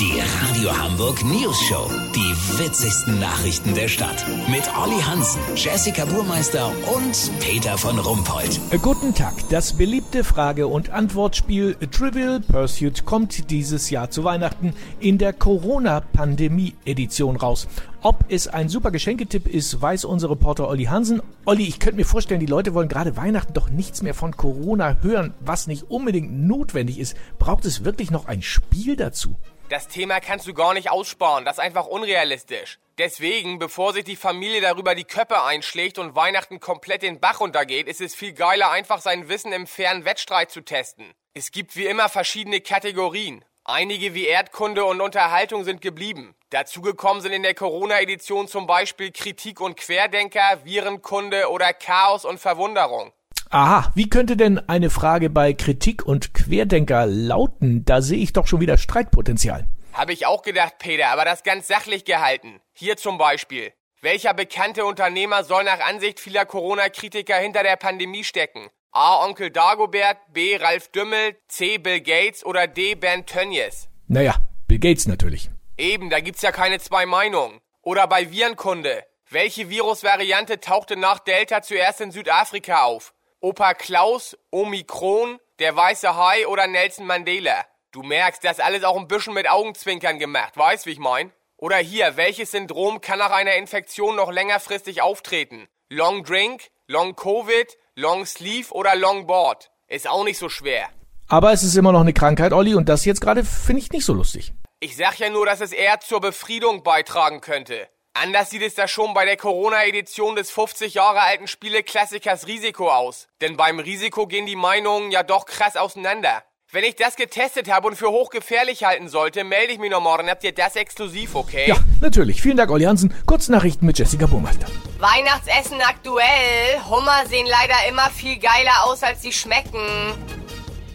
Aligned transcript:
Die 0.00 0.21
Radio 0.48 0.76
Hamburg 0.76 1.24
News 1.24 1.56
Show. 1.68 1.88
Die 2.16 2.34
witzigsten 2.58 3.20
Nachrichten 3.20 3.74
der 3.74 3.86
Stadt. 3.86 4.24
Mit 4.48 4.64
Olli 4.76 5.00
Hansen, 5.00 5.40
Jessica 5.54 6.04
Burmeister 6.04 6.72
und 6.92 7.30
Peter 7.38 7.78
von 7.78 7.96
Rumpold. 7.98 8.58
Äh, 8.72 8.78
Guten 8.78 9.14
Tag. 9.14 9.34
Das 9.50 9.74
beliebte 9.74 10.24
Frage- 10.24 10.66
und 10.66 10.90
Antwortspiel 10.90 11.76
Trivial 11.92 12.40
Pursuit 12.40 13.04
kommt 13.04 13.50
dieses 13.50 13.90
Jahr 13.90 14.10
zu 14.10 14.24
Weihnachten 14.24 14.74
in 14.98 15.18
der 15.18 15.32
Corona-Pandemie-Edition 15.32 17.36
raus. 17.36 17.68
Ob 18.02 18.24
es 18.28 18.48
ein 18.48 18.68
super 18.68 18.90
Geschenketipp 18.90 19.46
ist, 19.46 19.80
weiß 19.80 20.04
unser 20.04 20.28
Reporter 20.28 20.66
Olli 20.66 20.86
Hansen. 20.86 21.22
Olli, 21.44 21.68
ich 21.68 21.78
könnte 21.78 21.98
mir 21.98 22.04
vorstellen, 22.04 22.40
die 22.40 22.46
Leute 22.46 22.74
wollen 22.74 22.88
gerade 22.88 23.16
Weihnachten 23.16 23.54
doch 23.54 23.70
nichts 23.70 24.02
mehr 24.02 24.14
von 24.14 24.36
Corona 24.36 24.96
hören, 25.02 25.34
was 25.38 25.68
nicht 25.68 25.88
unbedingt 25.88 26.32
notwendig 26.32 26.98
ist. 26.98 27.16
Braucht 27.38 27.64
es 27.64 27.84
wirklich 27.84 28.10
noch 28.10 28.26
ein 28.26 28.42
Spiel 28.42 28.96
dazu? 28.96 29.36
Das 29.72 29.88
Thema 29.88 30.20
kannst 30.32 30.48
du 30.48 30.54
gar 30.54 30.72
nicht 30.72 30.90
aussparen, 30.90 31.44
das 31.44 31.58
ist 31.58 31.62
einfach 31.62 31.86
unrealistisch. 31.86 32.78
Deswegen, 32.96 33.58
bevor 33.58 33.92
sich 33.92 34.04
die 34.04 34.16
Familie 34.16 34.62
darüber 34.62 34.94
die 34.94 35.04
Köpfe 35.04 35.42
einschlägt 35.42 35.98
und 35.98 36.14
Weihnachten 36.14 36.58
komplett 36.58 37.02
den 37.02 37.20
Bach 37.20 37.40
runtergeht, 37.40 37.86
ist 37.86 38.00
es 38.00 38.14
viel 38.14 38.32
geiler, 38.32 38.70
einfach 38.70 39.02
sein 39.02 39.28
Wissen 39.28 39.52
im 39.52 39.66
fairen 39.66 40.06
Wettstreit 40.06 40.50
zu 40.50 40.62
testen. 40.62 41.04
Es 41.34 41.50
gibt 41.50 41.76
wie 41.76 41.84
immer 41.84 42.08
verschiedene 42.08 42.62
Kategorien. 42.62 43.44
Einige 43.64 44.14
wie 44.14 44.24
Erdkunde 44.24 44.86
und 44.86 45.02
Unterhaltung 45.02 45.64
sind 45.64 45.82
geblieben. 45.82 46.34
Dazugekommen 46.48 47.20
sind 47.20 47.32
in 47.32 47.42
der 47.42 47.52
Corona-Edition 47.52 48.48
zum 48.48 48.66
Beispiel 48.66 49.12
Kritik 49.12 49.60
und 49.60 49.76
Querdenker, 49.76 50.64
Virenkunde 50.64 51.50
oder 51.50 51.74
Chaos 51.74 52.24
und 52.24 52.40
Verwunderung. 52.40 53.12
Aha, 53.50 53.92
wie 53.94 54.08
könnte 54.08 54.38
denn 54.38 54.66
eine 54.66 54.88
Frage 54.88 55.28
bei 55.28 55.52
Kritik 55.52 56.06
und 56.06 56.32
Querdenker 56.32 57.04
lauten? 57.04 57.84
Da 57.84 58.00
sehe 58.00 58.22
ich 58.22 58.32
doch 58.32 58.46
schon 58.46 58.62
wieder 58.62 58.78
Streitpotenzial. 58.78 59.68
Habe 59.92 60.14
ich 60.14 60.24
auch 60.24 60.42
gedacht, 60.42 60.78
Peter, 60.78 61.08
aber 61.08 61.24
das 61.24 61.42
ganz 61.42 61.68
sachlich 61.68 62.04
gehalten. 62.04 62.60
Hier 62.72 62.96
zum 62.96 63.18
Beispiel. 63.18 63.72
Welcher 64.00 64.32
bekannte 64.32 64.86
Unternehmer 64.86 65.44
soll 65.44 65.64
nach 65.64 65.80
Ansicht 65.80 66.18
vieler 66.18 66.46
Corona-Kritiker 66.46 67.36
hinter 67.36 67.62
der 67.62 67.76
Pandemie 67.76 68.24
stecken? 68.24 68.70
A. 68.90 69.24
Onkel 69.24 69.50
Dagobert, 69.50 70.16
B. 70.32 70.56
Ralf 70.56 70.88
Dümmel, 70.88 71.36
C. 71.46 71.78
Bill 71.78 72.00
Gates 72.00 72.44
oder 72.44 72.66
D. 72.66 72.94
Bernd 72.94 73.28
Tönnies? 73.28 73.88
Naja, 74.08 74.36
Bill 74.66 74.78
Gates 74.78 75.06
natürlich. 75.06 75.50
Eben, 75.76 76.10
da 76.10 76.20
gibt's 76.20 76.42
ja 76.42 76.52
keine 76.52 76.78
zwei 76.78 77.06
Meinungen. 77.06 77.60
Oder 77.82 78.06
bei 78.06 78.30
Virenkunde. 78.30 79.04
Welche 79.28 79.68
Virusvariante 79.68 80.60
tauchte 80.60 80.96
nach 80.96 81.20
Delta 81.20 81.62
zuerst 81.62 82.00
in 82.00 82.10
Südafrika 82.10 82.84
auf? 82.84 83.14
Opa 83.40 83.74
Klaus, 83.74 84.36
Omikron, 84.50 85.38
der 85.58 85.76
weiße 85.76 86.16
Hai 86.16 86.46
oder 86.46 86.66
Nelson 86.66 87.06
Mandela? 87.06 87.64
Du 87.92 88.02
merkst, 88.02 88.42
das 88.42 88.58
alles 88.58 88.84
auch 88.84 88.96
ein 88.96 89.06
bisschen 89.06 89.34
mit 89.34 89.50
Augenzwinkern 89.50 90.18
gemacht, 90.18 90.56
weißt 90.56 90.86
wie 90.86 90.92
ich 90.92 90.98
mein? 90.98 91.30
Oder 91.58 91.76
hier, 91.76 92.16
welches 92.16 92.52
Syndrom 92.52 93.02
kann 93.02 93.18
nach 93.18 93.30
einer 93.30 93.56
Infektion 93.56 94.16
noch 94.16 94.32
längerfristig 94.32 95.02
auftreten? 95.02 95.68
Long 95.90 96.24
Drink, 96.24 96.70
Long 96.86 97.14
Covid, 97.14 97.76
Long 97.94 98.24
Sleeve 98.24 98.72
oder 98.72 98.96
Long 98.96 99.26
Board? 99.26 99.70
Ist 99.88 100.08
auch 100.08 100.24
nicht 100.24 100.38
so 100.38 100.48
schwer. 100.48 100.88
Aber 101.28 101.52
es 101.52 101.62
ist 101.62 101.76
immer 101.76 101.92
noch 101.92 102.00
eine 102.00 102.14
Krankheit, 102.14 102.54
Olli, 102.54 102.74
und 102.74 102.88
das 102.88 103.04
jetzt 103.04 103.20
gerade 103.20 103.44
finde 103.44 103.82
ich 103.82 103.92
nicht 103.92 104.06
so 104.06 104.14
lustig. 104.14 104.54
Ich 104.80 104.96
sag 104.96 105.18
ja 105.18 105.28
nur, 105.28 105.44
dass 105.44 105.60
es 105.60 105.72
eher 105.72 106.00
zur 106.00 106.22
Befriedung 106.22 106.82
beitragen 106.82 107.42
könnte. 107.42 107.90
Anders 108.14 108.48
sieht 108.48 108.62
es 108.62 108.74
da 108.74 108.88
schon 108.88 109.12
bei 109.12 109.26
der 109.26 109.36
Corona-Edition 109.36 110.34
des 110.34 110.50
50 110.50 110.94
Jahre 110.94 111.20
alten 111.20 111.46
Spieleklassikers 111.46 112.46
Risiko 112.46 112.90
aus. 112.90 113.28
Denn 113.42 113.58
beim 113.58 113.80
Risiko 113.80 114.26
gehen 114.26 114.46
die 114.46 114.56
Meinungen 114.56 115.10
ja 115.10 115.22
doch 115.22 115.44
krass 115.44 115.76
auseinander. 115.76 116.42
Wenn 116.74 116.84
ich 116.84 116.96
das 116.96 117.16
getestet 117.16 117.70
habe 117.70 117.88
und 117.88 117.96
für 117.96 118.08
hochgefährlich 118.08 118.82
halten 118.84 119.10
sollte, 119.10 119.44
melde 119.44 119.74
ich 119.74 119.78
mich 119.78 119.90
noch 119.90 120.00
morgen. 120.00 120.30
Habt 120.30 120.42
ihr 120.42 120.54
das 120.54 120.74
exklusiv, 120.74 121.34
okay? 121.34 121.68
Ja, 121.68 121.76
natürlich. 122.00 122.40
Vielen 122.40 122.56
Dank, 122.56 122.70
Olli 122.70 122.84
Hansen. 122.84 123.12
Kurznachrichten 123.26 123.84
mit 123.84 123.98
Jessica 123.98 124.24
Burmeister. 124.24 124.66
Weihnachtsessen 124.98 125.82
aktuell. 125.82 126.80
Hummer 126.88 127.26
sehen 127.28 127.46
leider 127.46 127.74
immer 127.90 128.08
viel 128.08 128.38
geiler 128.38 128.86
aus, 128.86 129.02
als 129.02 129.20
sie 129.20 129.32
schmecken. 129.32 129.84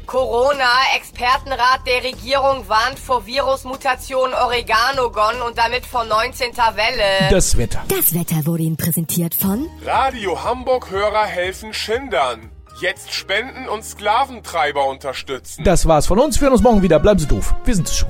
Corona, 0.08 0.72
Expertenrat 0.96 1.82
der 1.86 2.04
Regierung 2.04 2.68
warnt 2.68 2.98
vor 2.98 3.28
Virusmutation 3.28 4.34
Oreganogon 4.34 5.44
und 5.44 5.60
damit 5.60 5.86
vor 5.86 6.06
19. 6.06 6.58
Welle. 6.58 7.30
Das 7.30 7.56
Wetter. 7.56 7.84
Das 7.88 8.16
Wetter 8.16 8.48
wurde 8.48 8.64
Ihnen 8.64 8.78
präsentiert 8.78 9.36
von 9.36 9.70
Radio 9.86 10.44
Hamburg 10.44 10.90
Hörer 10.90 11.26
helfen 11.26 11.72
Schindern. 11.72 12.50
Jetzt 12.80 13.12
spenden 13.12 13.68
und 13.68 13.84
Sklaventreiber 13.84 14.86
unterstützen. 14.86 15.64
Das 15.64 15.88
war's 15.88 16.06
von 16.06 16.20
uns. 16.20 16.40
Wir 16.40 16.46
hören 16.46 16.54
uns 16.54 16.62
morgen 16.62 16.84
wieder. 16.84 17.00
Bleiben 17.00 17.20
Sie 17.20 17.28
doof. 17.28 17.56
Wir 17.66 17.74
sind 17.74 17.88
es 17.88 17.98
schon. 17.98 18.10